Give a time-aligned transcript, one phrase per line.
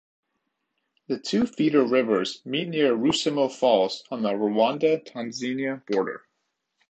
[1.09, 6.23] The two feeder rivers meet near Rusumo Falls on the Rwanda-Tanzania border.